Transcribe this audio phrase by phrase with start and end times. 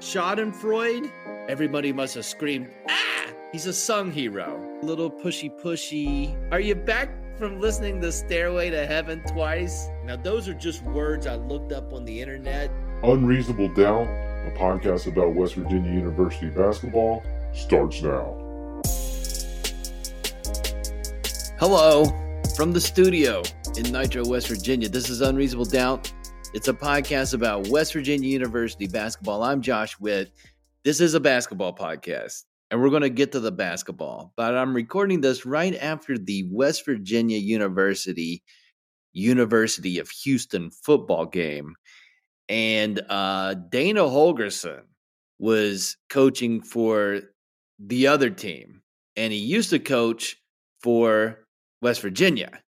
[0.00, 1.12] Schadenfreude,
[1.46, 3.26] everybody must have screamed, ah!
[3.52, 4.58] He's a sung hero.
[4.82, 6.34] Little pushy pushy.
[6.50, 9.90] Are you back from listening to Stairway to Heaven twice?
[10.06, 12.70] Now, those are just words I looked up on the internet.
[13.02, 18.36] Unreasonable Doubt, a podcast about West Virginia University basketball, starts now.
[21.58, 22.06] Hello
[22.56, 23.42] from the studio
[23.76, 24.88] in Nitro, West Virginia.
[24.88, 26.10] This is Unreasonable Doubt.
[26.52, 29.44] It's a podcast about West Virginia University basketball.
[29.44, 30.32] I'm Josh Whitt.
[30.82, 34.32] This is a basketball podcast, and we're going to get to the basketball.
[34.36, 38.42] But I'm recording this right after the West Virginia University
[39.12, 41.76] University of Houston football game,
[42.48, 44.80] and uh, Dana Holgorsen
[45.38, 47.20] was coaching for
[47.78, 48.82] the other team,
[49.14, 50.36] and he used to coach
[50.82, 51.46] for
[51.80, 52.60] West Virginia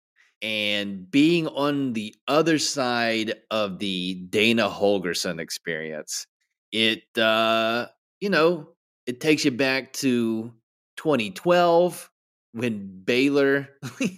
[0.42, 6.26] and being on the other side of the Dana Holgorsen experience,
[6.72, 7.86] it uh,
[8.20, 8.68] you know,
[9.06, 10.52] it takes you back to
[10.96, 12.10] 2012
[12.52, 13.68] when Baylor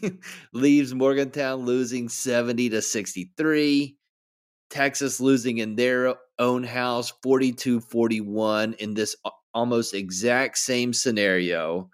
[0.53, 3.97] leaves Morgantown losing 70 to 63,
[4.71, 9.15] Texas losing in their own house 42-41 in this
[9.55, 11.91] almost exact same scenario.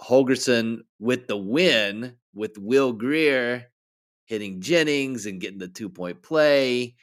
[0.00, 3.66] Holgorsen with the win with Will Grier
[4.26, 6.94] hitting Jennings and getting the two point play.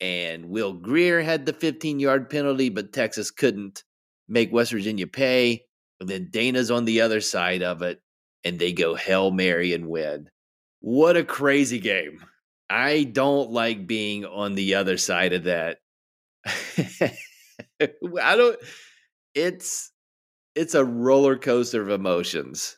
[0.00, 3.82] And Will Grier had the 15 yard penalty, but Texas couldn't
[4.28, 5.64] make West Virginia pay.
[6.00, 8.00] And then Dana's on the other side of it,
[8.44, 10.30] and they go Hail Mary and win.
[10.80, 12.24] What a crazy game.
[12.70, 15.78] I don't like being on the other side of that.
[17.80, 18.56] I don't
[19.34, 19.92] it's
[20.58, 22.76] it's a roller coaster of emotions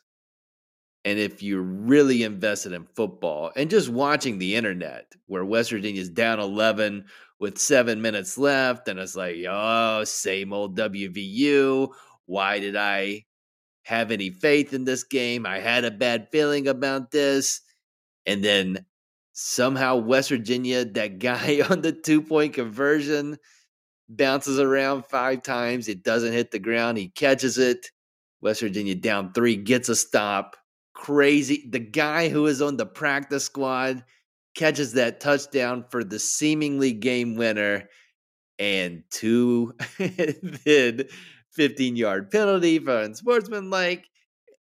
[1.03, 6.09] and if you're really invested in football and just watching the internet where West Virginia's
[6.09, 7.05] down 11
[7.39, 11.89] with seven minutes left, and it's like, oh, same old WVU.
[12.27, 13.25] Why did I
[13.83, 15.47] have any faith in this game?
[15.47, 17.61] I had a bad feeling about this.
[18.27, 18.85] And then
[19.33, 23.37] somehow West Virginia, that guy on the two point conversion,
[24.17, 25.87] bounces around five times.
[25.87, 26.97] It doesn't hit the ground.
[26.97, 27.87] He catches it.
[28.41, 30.55] West Virginia down three, gets a stop
[30.93, 31.67] crazy.
[31.69, 34.03] The guy who is on the practice squad
[34.55, 37.87] catches that touchdown for the seemingly game winner
[38.59, 41.03] and two then
[41.53, 44.05] 15 yard penalty for unsportsmanlike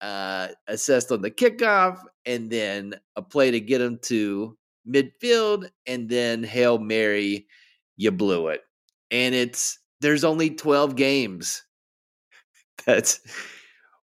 [0.00, 4.56] uh assessed on the kickoff and then a play to get him to
[4.88, 7.46] midfield and then hail mary
[7.96, 8.62] you blew it
[9.14, 11.62] and it's there's only 12 games
[12.86, 13.20] that's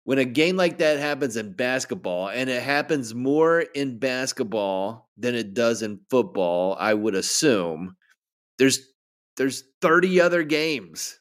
[0.05, 5.35] when a game like that happens in basketball, and it happens more in basketball than
[5.35, 7.97] it does in football, I would assume
[8.59, 8.81] there's
[9.37, 11.19] there's 30 other games.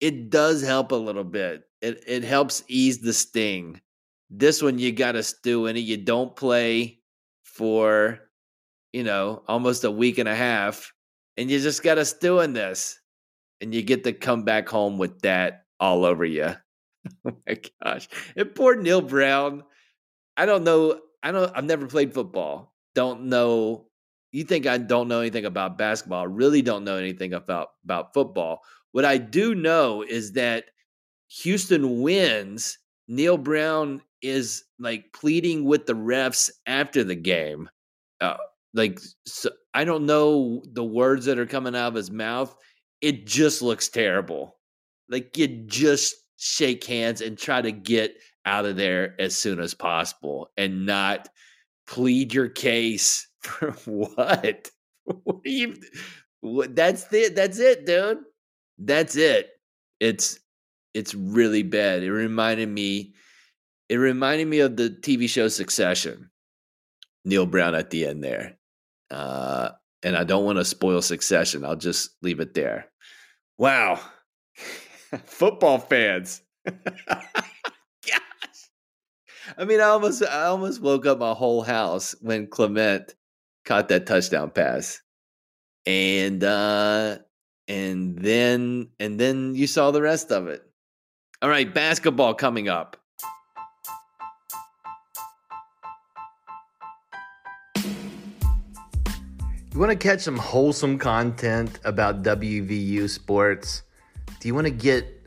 [0.00, 1.64] It does help a little bit.
[1.80, 3.80] It it helps ease the sting.
[4.30, 5.80] This one you got to stew in it.
[5.80, 7.00] You don't play
[7.44, 8.20] for
[8.92, 10.92] you know almost a week and a half,
[11.36, 12.98] and you just got to stew in this,
[13.62, 16.54] and you get to come back home with that all over you.
[17.24, 18.08] oh my gosh.
[18.36, 19.62] And poor Neal Brown.
[20.36, 21.00] I don't know.
[21.22, 22.74] I don't I've never played football.
[22.94, 23.86] Don't know.
[24.32, 26.22] You think I don't know anything about basketball.
[26.22, 28.60] I really don't know anything about about football.
[28.90, 30.66] What I do know is that
[31.28, 32.78] Houston wins.
[33.08, 37.68] Neal Brown is like pleading with the refs after the game.
[38.20, 38.36] Uh,
[38.74, 42.56] like so, I don't know the words that are coming out of his mouth.
[43.02, 44.56] It just looks terrible.
[45.08, 49.74] Like you just shake hands and try to get out of there as soon as
[49.74, 51.28] possible and not
[51.86, 54.70] plead your case for what?
[55.04, 55.74] what you,
[56.40, 57.34] what, that's it.
[57.36, 58.18] That's it, dude.
[58.78, 59.50] That's it.
[60.00, 60.38] It's
[60.94, 62.02] it's really bad.
[62.02, 63.14] It reminded me
[63.88, 66.30] it reminded me of the TV show Succession.
[67.24, 68.58] Neal Brown at the end there.
[69.10, 69.70] Uh,
[70.02, 71.64] and I don't want to spoil Succession.
[71.64, 72.90] I'll just leave it there.
[73.58, 74.00] Wow.
[75.24, 76.42] football fans.
[76.66, 76.80] Gosh.
[79.56, 83.14] I mean, I almost I almost woke up my whole house when Clement
[83.64, 85.00] caught that touchdown pass.
[85.86, 87.18] And uh
[87.68, 90.62] and then and then you saw the rest of it.
[91.42, 92.96] All right, basketball coming up.
[99.72, 103.84] You want to catch some wholesome content about WVU sports?
[104.38, 105.26] Do you want to get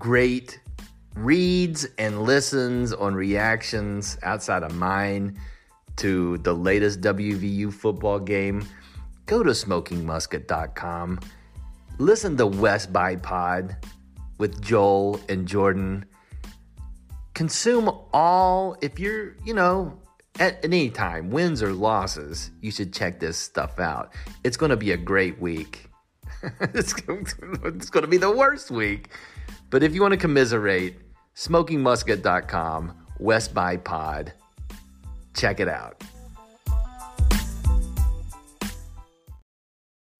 [0.00, 0.58] great
[1.14, 5.38] reads and listens on reactions outside of mine
[5.98, 8.66] to the latest WVU football game?
[9.26, 11.20] Go to smokingmusket.com.
[11.98, 13.76] listen to West by Pod
[14.38, 16.04] with Joel and Jordan.
[17.34, 20.01] Consume all, if you're, you know,
[20.38, 24.12] at any time, wins or losses, you should check this stuff out.
[24.44, 25.88] It's going to be a great week.
[26.60, 29.10] it's, going to be the worst week.
[29.70, 30.96] But if you want to commiserate,
[31.36, 34.32] smokingmusket.com, West by Pod.
[35.34, 36.02] Check it out.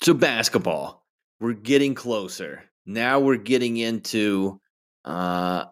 [0.03, 1.07] So, basketball,
[1.41, 2.65] we're getting closer.
[2.87, 4.61] Now we're getting into
[5.05, 5.67] uh,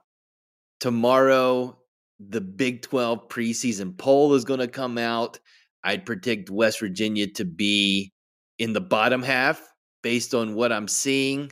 [0.78, 1.79] tomorrow.
[2.28, 5.38] The Big 12 preseason poll is going to come out.
[5.82, 8.12] I'd predict West Virginia to be
[8.58, 9.66] in the bottom half
[10.02, 11.50] based on what I'm seeing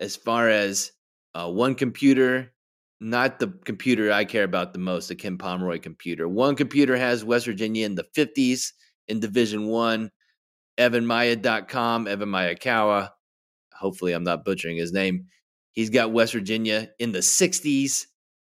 [0.00, 0.92] as far as
[1.34, 2.52] uh, one computer,
[3.00, 6.26] not the computer I care about the most, the Ken Pomeroy computer.
[6.26, 8.72] One computer has West Virginia in the 50s
[9.08, 10.10] in Division One.
[10.78, 13.10] EvanMiya.com, Evan Miyakawa.
[13.74, 15.26] Hopefully, I'm not butchering his name.
[15.72, 18.06] He's got West Virginia in the 60s,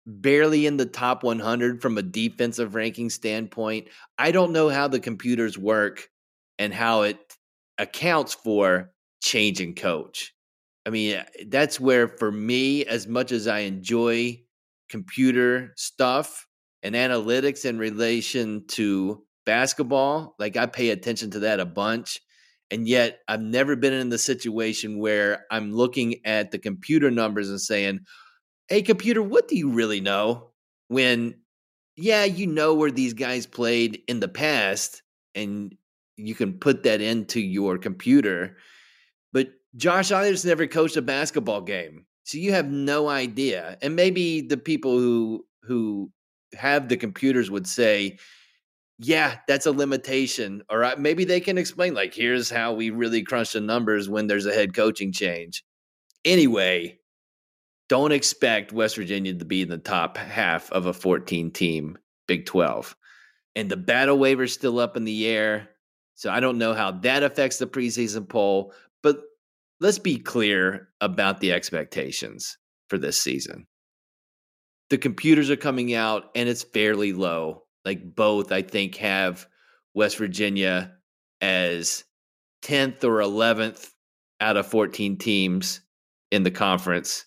[0.08, 3.88] barely in the top 100 from a defensive ranking standpoint.
[4.18, 6.08] I don't know how the computers work
[6.58, 7.18] and how it
[7.76, 8.90] accounts for
[9.22, 10.32] changing coach.
[10.86, 14.42] I mean, eh, that's where for me, as much as I enjoy
[14.88, 16.46] computer stuff
[16.82, 22.20] and analytics in relation to basketball, like I pay attention to that a bunch.
[22.70, 27.50] And yet I've never been in the situation where I'm looking at the computer numbers
[27.50, 28.00] and saying,
[28.68, 30.50] Hey, computer, what do you really know?
[30.88, 31.34] When,
[31.96, 35.02] yeah, you know where these guys played in the past
[35.34, 35.74] and
[36.16, 38.56] you can put that into your computer
[39.32, 43.78] but Josh Eilert never coached a basketball game, so you have no idea.
[43.82, 46.10] And maybe the people who who
[46.54, 48.18] have the computers would say,
[48.98, 53.22] "Yeah, that's a limitation," or uh, maybe they can explain, like, "Here's how we really
[53.22, 55.64] crunch the numbers when there's a head coaching change."
[56.24, 56.97] Anyway,
[57.88, 62.46] don't expect West Virginia to be in the top half of a 14 team Big
[62.46, 62.94] 12.
[63.56, 65.70] And the battle waiver's still up in the air.
[66.14, 69.20] So I don't know how that affects the preseason poll, but
[69.80, 72.58] let's be clear about the expectations
[72.88, 73.66] for this season.
[74.90, 77.64] The computers are coming out and it's fairly low.
[77.84, 79.46] Like both, I think, have
[79.94, 80.92] West Virginia
[81.40, 82.04] as
[82.62, 83.90] 10th or 11th
[84.40, 85.80] out of 14 teams
[86.30, 87.24] in the conference.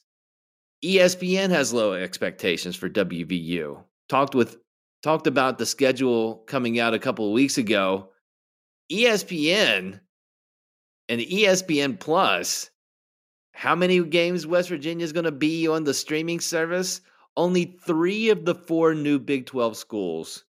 [0.84, 3.84] ESPN has low expectations for WVU.
[4.10, 4.58] Talked with
[5.04, 8.10] talked about the schedule coming out a couple of weeks ago.
[8.92, 10.00] ESPN
[11.08, 12.72] and ESPN Plus,
[13.54, 17.02] how many games West Virginia is going to be on the streaming service?
[17.38, 20.46] Only three of the four new Big 12 schools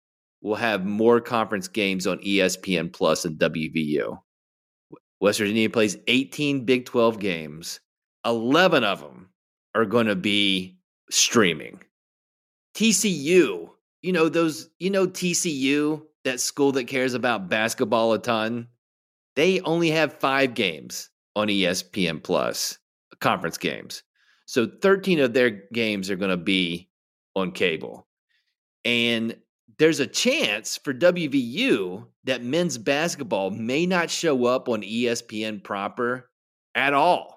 [0.42, 4.20] will have more conference games on ESPN Plus than WVU.
[5.20, 7.80] West Virginia plays 18 Big 12 games,
[8.26, 9.30] 11 of them
[9.78, 10.78] are going to be
[11.10, 11.80] streaming.
[12.76, 13.70] TCU,
[14.02, 18.68] you know, those, you know, TCU, that school that cares about basketball a ton
[19.38, 22.80] they only have five games on ESPN Plus,
[23.22, 24.02] conference games.
[24.48, 26.90] So 13 of their games are going to be
[27.36, 28.08] on cable.
[28.84, 29.38] And
[29.78, 36.32] there's a chance for WVU that men's basketball may not show up on ESPN proper
[36.74, 37.37] at all.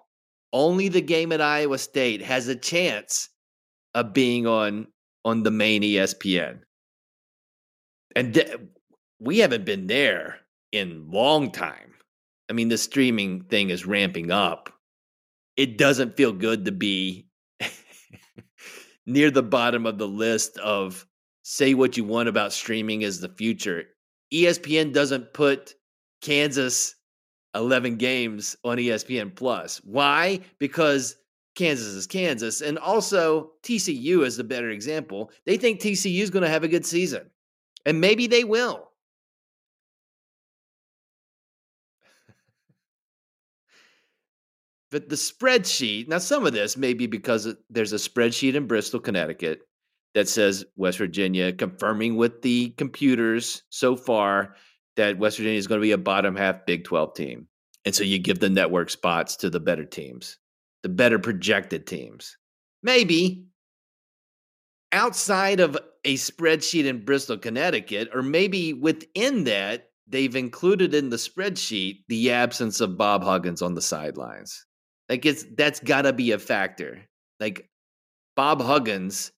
[0.53, 3.29] Only the game at Iowa State has a chance
[3.95, 4.89] of being on
[5.25, 6.61] on the main ESPN.
[8.17, 8.69] And
[9.21, 10.39] we haven't been there
[10.73, 11.95] in long time.
[12.49, 14.73] I mean, the streaming thing is ramping up.
[15.57, 17.29] It doesn't feel good to be
[19.07, 21.07] near the bottom of the list of
[21.43, 23.85] say what you want about streaming is the future.
[24.33, 25.75] ESPN doesn't put
[26.23, 26.95] Kansas
[27.55, 29.79] 11 games on ESPN Plus.
[29.85, 30.41] Why?
[30.59, 31.17] Because
[31.55, 32.61] Kansas is Kansas.
[32.61, 35.31] And also, TCU is the better example.
[35.47, 37.31] They think TCU is going to have a good season.
[37.85, 38.91] And maybe they will.
[44.91, 48.99] But the spreadsheet, now some of this may be because there's a spreadsheet in Bristol,
[48.99, 49.61] Connecticut
[50.15, 54.57] that says West Virginia confirming with the computers so far
[55.01, 57.49] that West Virginia is going to be a bottom half Big 12 team.
[57.87, 60.37] And so you give the network spots to the better teams,
[60.83, 62.37] the better projected teams.
[62.83, 63.47] Maybe
[64.93, 71.17] outside of a spreadsheet in Bristol, Connecticut, or maybe within that, they've included in the
[71.17, 74.67] spreadsheet the absence of Bob Huggins on the sidelines.
[75.09, 77.09] Like it's that's gotta be a factor.
[77.39, 77.71] Like
[78.37, 79.33] Bob Huggins,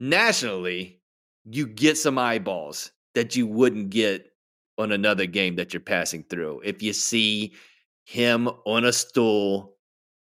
[0.00, 1.02] nationally,
[1.44, 4.30] you get some eyeballs that you wouldn't get
[4.78, 6.60] on another game that you're passing through.
[6.64, 7.54] If you see
[8.04, 9.76] him on a stool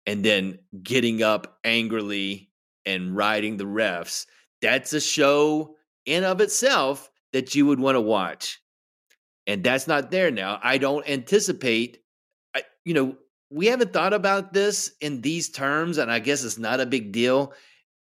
[0.06, 2.50] and then getting up angrily
[2.86, 4.26] and riding the refs.
[4.62, 5.76] That's a show
[6.06, 8.60] in of itself that you would want to watch.
[9.46, 10.58] And that's not there now.
[10.62, 11.98] I don't anticipate
[12.54, 13.16] I, you know,
[13.50, 17.12] we haven't thought about this in these terms and I guess it's not a big
[17.12, 17.52] deal.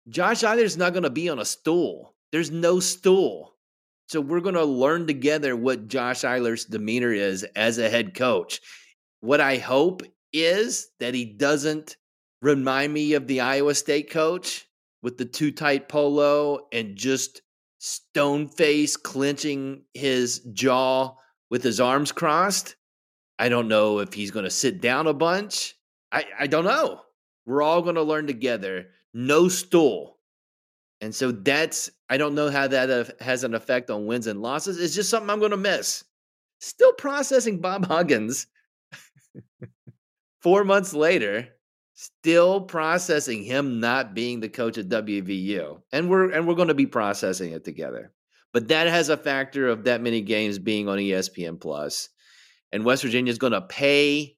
[0.09, 2.17] Josh Eilert's not going to be on a stool.
[2.33, 3.52] There's no stool.
[4.13, 8.61] So we're going to learn together what Josh Eilert's demeanor is as a head coach.
[9.21, 10.03] What I hope
[10.35, 11.97] is that he doesn't
[12.43, 14.69] remind me of the Iowa State coach
[15.03, 17.41] with the too tight polo and just
[17.79, 21.15] stone face clenching his jaw
[21.49, 22.77] with his arms crossed.
[23.39, 25.75] I don't know if he's going to sit down a bunch.
[26.13, 27.01] I, I don't know.
[27.47, 28.89] We're all going to learn together.
[29.15, 30.19] No stool.
[31.03, 34.79] And so that's, I don't know how that has an effect on wins and losses.
[34.79, 36.05] It's just something I'm going to miss.
[36.61, 38.47] Still processing Bob Huggins
[40.41, 41.49] four months later,
[41.95, 45.83] still processing him not being the coach at WVU.
[45.91, 48.13] And we're and we're going to be processing it together.
[48.53, 52.11] But that has a factor of that many games being on ESPN Plus.
[52.71, 54.37] And West Virginia is going to pay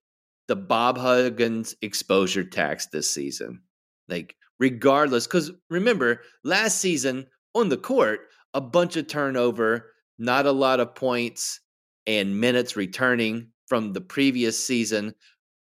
[0.49, 3.61] the Bob Huggins exposure tax this season.
[4.09, 10.53] Like regardless cuz remember last season on the court a bunch of turnover, not a
[10.53, 11.61] lot of points
[12.07, 15.15] and minutes returning from the previous season,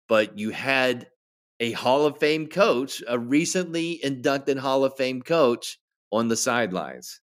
[0.10, 1.08] but you had
[1.62, 5.80] a Hall of Fame coach, a recently inducted Hall of Fame coach
[6.12, 7.22] on the sidelines.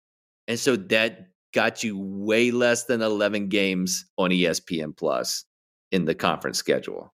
[0.48, 5.46] And so that got you way less than 11 games on ESPN Plus
[5.92, 7.15] in the conference schedule.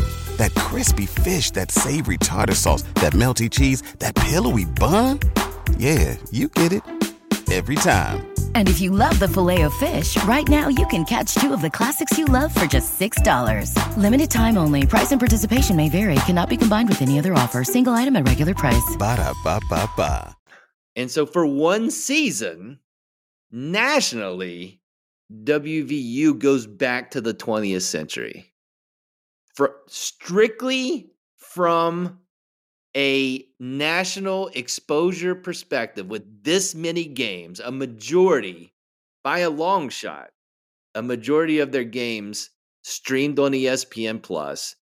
[0.41, 5.19] That crispy fish, that savory tartar sauce, that melty cheese, that pillowy bun.
[5.77, 6.81] Yeah, you get it
[7.51, 8.25] every time.
[8.55, 11.61] And if you love the filet of fish, right now you can catch two of
[11.61, 13.75] the classics you love for just $6.
[13.97, 14.87] Limited time only.
[14.87, 16.15] Price and participation may vary.
[16.25, 17.63] Cannot be combined with any other offer.
[17.63, 18.95] Single item at regular price.
[18.97, 20.35] Ba da ba ba ba.
[20.95, 22.79] And so for one season,
[23.51, 24.81] nationally,
[25.31, 28.50] WVU goes back to the 20th century.
[29.61, 32.21] For strictly from
[32.97, 38.73] a national exposure perspective with this many games, a majority
[39.23, 40.31] by a long shot,
[40.95, 42.49] a majority of their games
[42.81, 44.77] streamed on ESPN Plus.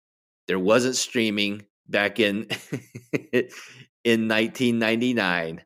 [0.47, 2.43] There wasn't streaming back in
[3.33, 5.65] in 1999.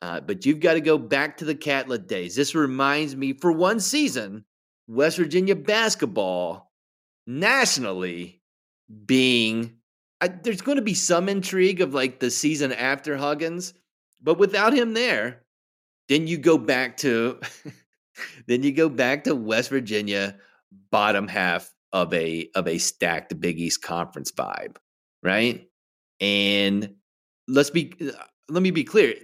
[0.00, 2.34] Uh, but you've got to go back to the Catlett days.
[2.34, 4.46] This reminds me, for one season,
[4.88, 6.72] West Virginia basketball
[7.26, 8.35] nationally
[9.06, 9.76] being.
[10.20, 13.74] I, there's going to be some intrigue of like the season after Huggins,
[14.22, 15.42] but without him there,
[16.08, 17.40] then you go back to,
[18.46, 20.36] then you go back to West Virginia
[20.90, 24.76] bottom half of a of a stacked Big East conference vibe,
[25.22, 25.68] right?
[26.20, 26.94] And
[27.48, 29.14] let's be uh, let me be clear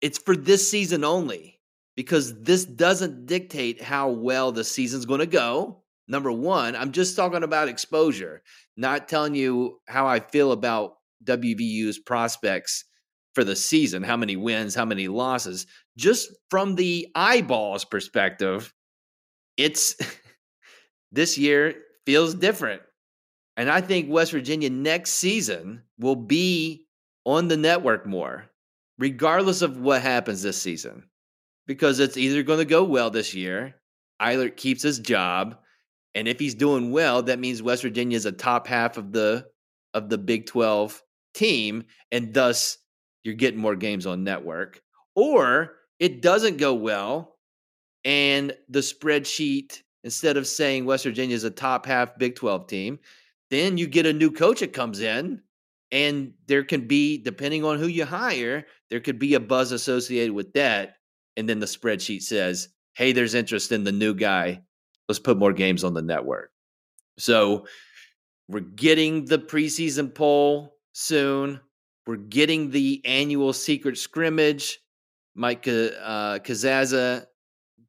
[0.00, 1.60] it's for this season only
[1.96, 5.82] because this doesn't dictate how well the season's going to go.
[6.08, 8.42] Number one, I'm just talking about exposure,
[8.76, 12.84] not telling you how I feel about WVU's prospects
[13.34, 15.66] for the season, how many wins, how many losses.
[15.96, 18.72] Just from the eyeballs perspective,
[19.56, 19.96] it's
[21.12, 21.74] this year
[22.06, 22.82] feels different.
[23.56, 26.86] And I think West Virginia next season will be
[27.26, 28.48] on the network more
[28.98, 31.04] regardless of what happens this season,
[31.66, 33.76] because it's either going to go well this year,
[34.20, 35.58] Eilert keeps his job,
[36.14, 39.46] and if he's doing well, that means West Virginia is a top half of the
[39.94, 41.02] of the Big 12
[41.34, 42.78] team, and thus
[43.24, 44.80] you're getting more games on network.
[45.14, 47.36] Or it doesn't go well,
[48.04, 52.98] and the spreadsheet, instead of saying West Virginia is a top half Big 12 team,
[53.50, 55.42] then you get a new coach that comes in
[55.90, 60.32] and there can be, depending on who you hire, there could be a buzz associated
[60.32, 60.96] with that.
[61.36, 64.62] And then the spreadsheet says, hey, there's interest in the new guy.
[65.08, 66.50] Let's put more games on the network.
[67.18, 67.66] So
[68.48, 71.60] we're getting the preseason poll soon.
[72.06, 74.78] We're getting the annual secret scrimmage.
[75.34, 77.26] Mike uh, Casazza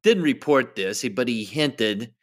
[0.02, 2.14] didn't report this, but he hinted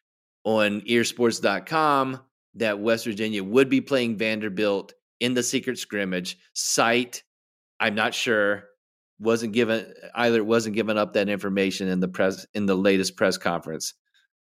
[0.43, 2.21] on earsports.com
[2.55, 7.23] that West Virginia would be playing Vanderbilt in the secret scrimmage site.
[7.79, 8.65] I'm not sure.
[9.19, 13.37] wasn't given either wasn't given up that information in the press in the latest press
[13.37, 13.93] conference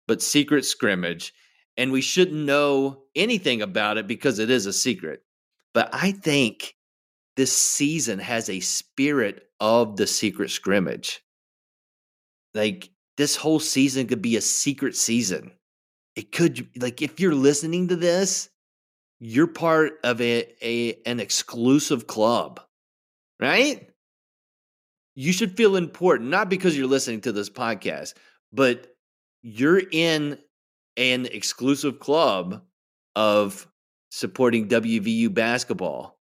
[0.07, 1.33] but secret scrimmage
[1.77, 5.21] and we shouldn't know anything about it because it is a secret.
[5.73, 6.75] But i think
[7.35, 11.21] this season has a spirit of the secret scrimmage.
[12.53, 15.51] Like this whole season could be a secret season.
[16.15, 18.49] It could like if you're listening to this
[19.19, 22.59] you're part of a, a an exclusive club
[23.39, 23.89] right?
[25.15, 28.13] You should feel important, not because you're listening to this podcast,
[28.53, 28.87] but
[29.41, 30.37] you're in
[30.97, 32.63] an exclusive club
[33.15, 33.67] of
[34.09, 36.19] supporting WVU basketball.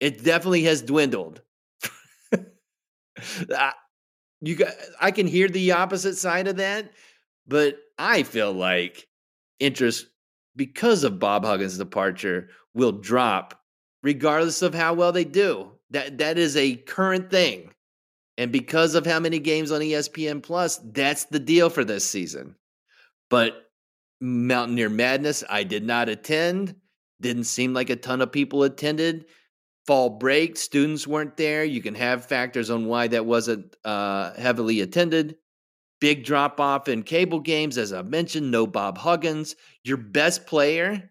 [0.00, 1.42] It definitely has dwindled.
[4.40, 6.92] you got, I can hear the opposite side of that,
[7.46, 9.08] but I feel like
[9.58, 10.06] interest
[10.56, 13.60] because of Bob Huggins' departure will drop
[14.02, 15.72] regardless of how well they do.
[15.90, 17.70] That that is a current thing.
[18.38, 22.54] And because of how many games on ESPN Plus, that's the deal for this season.
[23.28, 23.68] But
[24.20, 26.76] Mountaineer Madness, I did not attend.
[27.20, 29.26] Didn't seem like a ton of people attended.
[29.88, 31.64] Fall break, students weren't there.
[31.64, 35.36] You can have factors on why that wasn't uh, heavily attended.
[36.00, 38.52] Big drop off in cable games, as I mentioned.
[38.52, 39.56] No Bob Huggins.
[39.82, 41.10] Your best player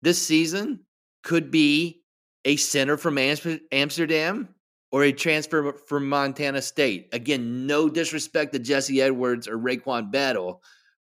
[0.00, 0.80] this season
[1.22, 2.02] could be
[2.46, 4.53] a center from Amsterdam
[4.94, 7.08] or a transfer from Montana State.
[7.10, 10.62] Again, no disrespect to Jesse Edwards or RaeQuan Battle,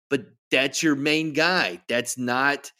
[0.08, 1.80] but that's your main guy.
[1.88, 2.70] That's not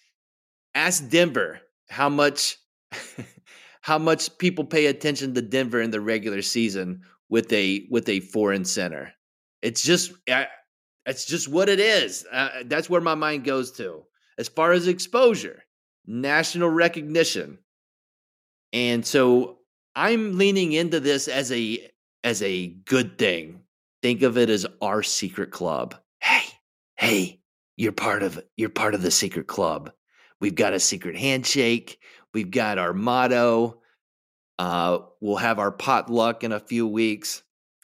[0.77, 2.59] ask Denver how much
[3.81, 8.21] how much people pay attention to Denver in the regular season with a with a
[8.21, 9.13] foreign center.
[9.63, 10.47] It's just I,
[11.07, 12.25] it's just what it is.
[12.31, 14.05] Uh, that's where my mind goes to.
[14.39, 15.65] As far as exposure,
[16.07, 17.59] national recognition.
[18.73, 19.57] And so
[19.95, 21.91] I'm leaning into this as a
[22.23, 23.61] as a good thing.
[24.03, 25.95] Think of it as our secret club.
[26.21, 26.45] Hey,
[26.97, 27.41] hey,
[27.77, 29.91] you're part of you're part of the secret club.
[30.41, 31.99] We've got a secret handshake.
[32.33, 33.81] We've got our motto.
[34.59, 37.43] Uh, we'll have our potluck in a few weeks.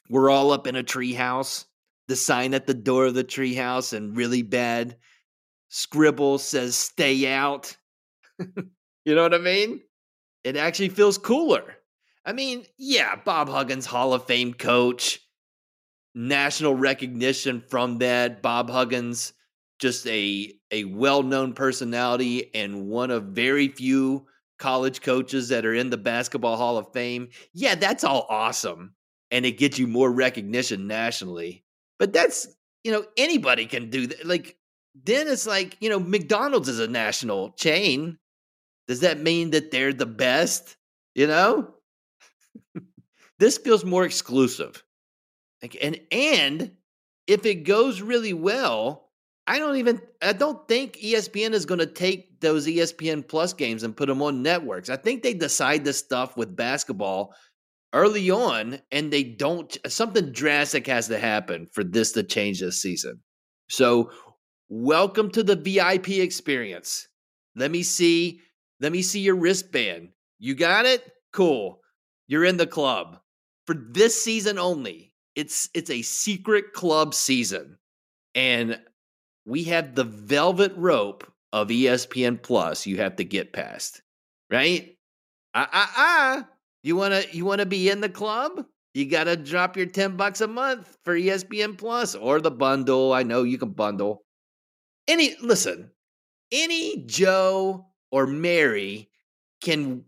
[0.09, 1.65] We're all up in a treehouse.
[2.07, 4.97] The sign at the door of the treehouse and really bad
[5.69, 7.75] scribble says "Stay out."
[8.39, 9.81] you know what I mean?
[10.43, 11.76] It actually feels cooler.
[12.27, 15.21] I mean, yeah, Bob Huggins, Hall of Fame coach,
[16.13, 18.41] national recognition from that.
[18.41, 19.31] Bob Huggins,
[19.79, 24.27] just a a well-known personality and one of very few
[24.59, 27.29] college coaches that are in the basketball Hall of Fame.
[27.53, 28.93] Yeah, that's all awesome.
[29.31, 31.63] And it gets you more recognition nationally.
[31.97, 32.47] But that's,
[32.83, 34.25] you know, anybody can do that.
[34.25, 34.57] Like,
[35.05, 38.17] then it's like, you know, McDonald's is a national chain.
[38.89, 40.75] Does that mean that they're the best?
[41.15, 41.73] You know?
[43.39, 44.83] This feels more exclusive.
[45.61, 46.71] Like, and and
[47.25, 49.09] if it goes really well,
[49.45, 53.83] I don't even I don't think ESPN is going to take those ESPN Plus games
[53.83, 54.89] and put them on networks.
[54.89, 57.33] I think they decide this stuff with basketball
[57.93, 62.81] early on and they don't something drastic has to happen for this to change this
[62.81, 63.19] season.
[63.69, 64.11] So,
[64.69, 67.07] welcome to the VIP experience.
[67.55, 68.41] Let me see
[68.79, 70.09] let me see your wristband.
[70.39, 71.11] You got it?
[71.33, 71.79] Cool.
[72.27, 73.19] You're in the club
[73.67, 75.11] for this season only.
[75.35, 77.77] It's it's a secret club season.
[78.33, 78.79] And
[79.45, 84.01] we have the velvet rope of ESPN Plus you have to get past.
[84.49, 84.97] Right?
[85.53, 86.47] Ah ah ah.
[86.81, 88.65] You wanna you wanna be in the club?
[88.93, 93.13] You gotta drop your 10 bucks a month for ESPN Plus or the bundle.
[93.13, 94.23] I know you can bundle.
[95.07, 95.91] Any listen,
[96.51, 99.09] any Joe or Mary
[99.61, 100.05] can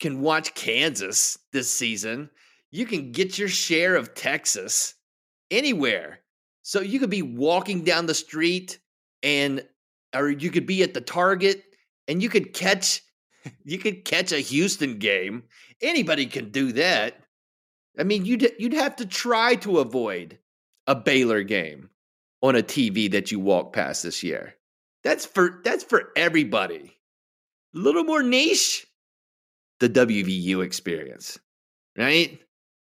[0.00, 2.30] can watch Kansas this season.
[2.70, 4.94] You can get your share of Texas
[5.50, 6.20] anywhere.
[6.62, 8.78] So you could be walking down the street
[9.22, 9.64] and
[10.14, 11.62] or you could be at the Target
[12.08, 13.02] and you could catch
[13.64, 15.44] you could catch a Houston game.
[15.80, 17.20] Anybody can do that.
[17.98, 20.38] I mean, you'd you'd have to try to avoid
[20.86, 21.90] a Baylor game
[22.42, 24.54] on a TV that you walk past this year.
[25.02, 26.98] That's for that's for everybody.
[27.74, 28.86] A little more niche,
[29.80, 31.38] the WVU experience,
[31.96, 32.40] right?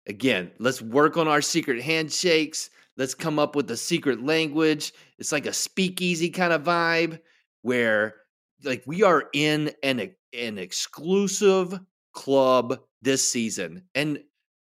[0.09, 2.71] Again, let's work on our secret handshakes.
[2.97, 4.93] Let's come up with a secret language.
[5.19, 7.21] It's like a speakeasy kind of vibe
[7.63, 8.17] where
[8.65, 11.79] like we are in an an exclusive
[12.13, 13.85] club this season.
[13.95, 14.21] And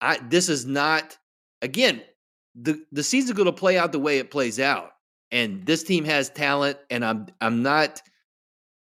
[0.02, 1.18] I this is not
[1.62, 2.02] again,
[2.56, 4.92] the the season's going to play out the way it plays out.
[5.32, 8.02] And this team has talent and I'm I'm not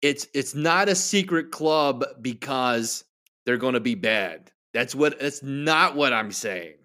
[0.04, 3.04] it's it's not a secret club because
[3.46, 4.53] they're going to be bad.
[4.74, 6.76] That's what that's not what I'm saying.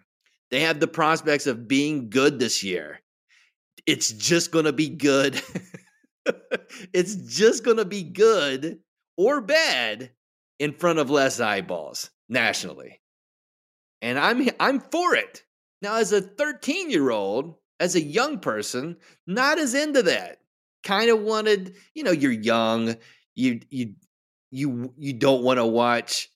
[0.50, 3.00] They have the prospects of being good this year.
[3.86, 5.40] It's just going to be good.
[6.92, 8.80] it's just going to be good
[9.16, 10.10] or bad
[10.58, 13.00] in front of less eyeballs nationally.
[14.02, 15.44] And I'm I'm for it.
[15.80, 18.96] Now as a 13-year-old, as a young person,
[19.26, 20.38] not as into that.
[20.84, 22.96] Kind of wanted, you know, you're young,
[23.34, 23.94] you you
[24.50, 26.30] you you don't want to watch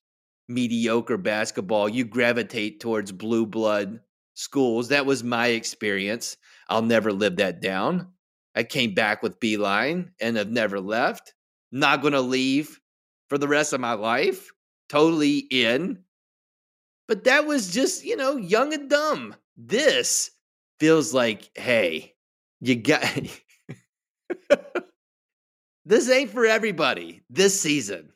[0.52, 1.88] mediocre basketball.
[1.88, 4.00] You gravitate towards blue blood
[4.34, 4.88] schools.
[4.88, 6.36] That was my experience.
[6.68, 8.08] I'll never live that down.
[8.54, 11.34] I came back with Beilein and have never left.
[11.70, 12.80] Not going to leave
[13.28, 14.50] for the rest of my life.
[14.88, 15.98] Totally in.
[17.08, 19.34] But that was just, you know, young and dumb.
[19.56, 20.30] This
[20.78, 22.14] feels like, hey,
[22.60, 23.04] you got.
[25.84, 28.11] this ain't for everybody this season.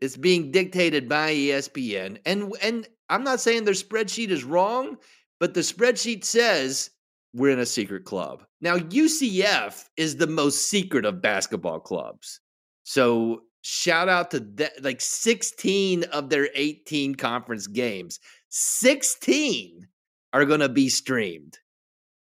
[0.00, 2.18] It's being dictated by ESPN.
[2.24, 4.96] And and I'm not saying their spreadsheet is wrong,
[5.38, 6.90] but the spreadsheet says
[7.34, 8.44] we're in a secret club.
[8.60, 12.40] Now, UCF is the most secret of basketball clubs.
[12.82, 19.86] So shout out to like 16 of their 18 conference games 16
[20.32, 21.58] are going to be streamed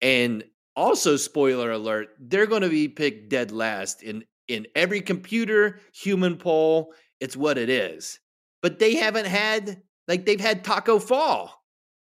[0.01, 0.45] and
[0.77, 6.37] also spoiler alert they're going to be picked dead last in in every computer human
[6.37, 6.93] poll
[7.25, 8.21] it's what it is.
[8.61, 11.65] But they haven't had like they've had Tacko Fall.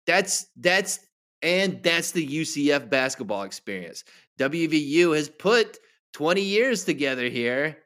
[0.07, 1.01] That's that's
[1.43, 4.05] and that's the UCF basketball experience.
[4.39, 5.79] WVU has put
[6.13, 7.79] 20 years together here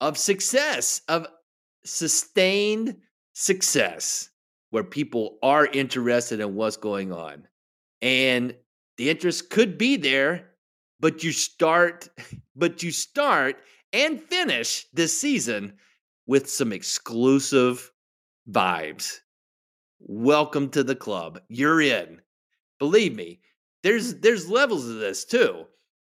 [0.00, 1.26] of success, of
[1.84, 2.96] sustained
[3.34, 4.30] success,
[4.70, 7.46] where people are interested in what's going on.
[8.00, 8.54] And
[8.96, 10.52] the interest could be there,
[11.00, 12.08] but you start,
[12.56, 13.56] but you start
[13.92, 15.74] and finish this season
[16.26, 17.90] with some exclusive
[18.50, 19.18] vibes.
[20.00, 21.40] Welcome to the club.
[21.48, 22.20] You're in.
[22.78, 23.40] Believe me,
[23.82, 25.66] there's there's levels of this too.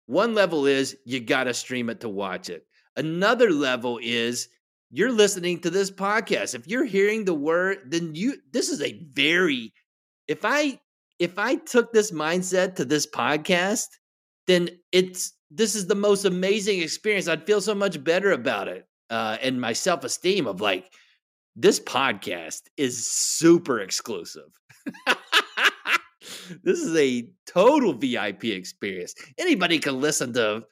[0.07, 2.67] One level is you got to stream it to watch it.
[2.97, 4.49] Another level is
[4.91, 6.55] you're listening to this podcast.
[6.55, 9.73] If you're hearing the word, then you this is a very
[10.29, 10.81] if I
[11.19, 13.89] if I took this mindset to this podcast,
[14.47, 17.29] then it's this is the most amazing experience.
[17.29, 18.87] I'd feel so much better about it.
[19.13, 20.91] Uh, and my self-esteem of like
[21.55, 24.59] this podcast is super exclusive.
[26.65, 29.15] this is a total VIP experience.
[29.39, 30.65] Anybody can listen to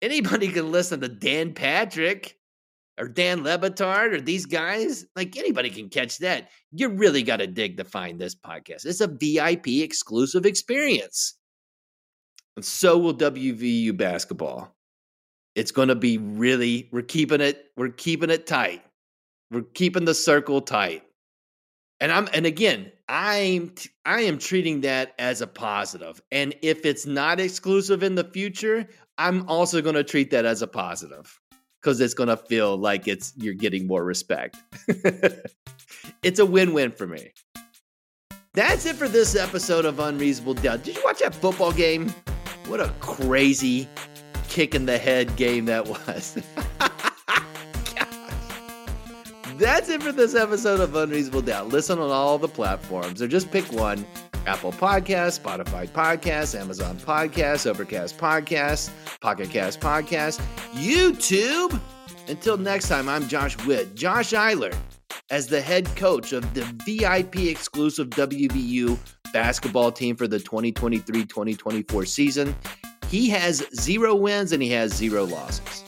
[0.00, 2.38] anybody can listen to Dan Patrick
[2.98, 5.04] or Dan Le Batard or these guys.
[5.14, 6.48] Like anybody can catch that.
[6.72, 8.86] You really got to dig to find this podcast.
[8.86, 11.34] It's a VIP exclusive experience.
[12.56, 14.74] And so will WVU basketball.
[15.54, 18.82] It's going to be really, we're keeping it, we're keeping it tight.
[19.50, 21.02] We're keeping the circle tight.
[22.00, 23.72] And I'm, and again, I'm,
[24.04, 26.20] I am treating that as a positive.
[26.32, 30.60] And if it's not exclusive in the future, I'm also going to treat that as
[30.62, 31.40] a positive
[31.80, 34.56] because it's going to feel like it's you're getting more respect.
[36.22, 37.30] it's a win-win for me.
[38.54, 40.82] That's it for this episode of Unreasonable Doubt.
[40.82, 42.12] Did you watch that football game?
[42.66, 43.88] What a crazy
[44.54, 46.38] kick in the head game that was.
[49.58, 51.70] That's it for this episode of Unreasonable Doubt.
[51.70, 54.06] Listen on all the platforms or just pick one
[54.46, 58.90] Apple Podcasts, Spotify Podcasts, Amazon Podcasts, Overcast Podcasts,
[59.20, 60.40] Pocket Cast Podcasts,
[60.72, 61.80] YouTube.
[62.28, 64.76] Until next time, I'm Josh Whitt, Josh Eilert,
[65.30, 68.96] as the head coach of the VIP exclusive WVU
[69.32, 72.54] basketball team for the 2023 2024 season.
[73.10, 75.84] He has zero wins and he has zero losses.